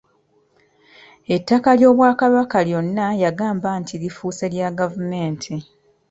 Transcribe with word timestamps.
Ettaka 1.35 1.69
ly'Obwakabaka 1.79 2.57
lyonna 2.67 3.05
yagamba 3.23 3.69
nti 3.81 3.95
lifuuse 4.01 4.45
lya 4.53 4.69
gavumenti. 4.79 5.55